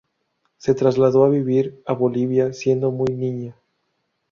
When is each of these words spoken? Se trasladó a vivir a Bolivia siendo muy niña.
Se 0.57 0.73
trasladó 0.73 1.25
a 1.25 1.29
vivir 1.29 1.79
a 1.85 1.93
Bolivia 1.93 2.53
siendo 2.53 2.89
muy 2.89 3.13
niña. 3.15 3.55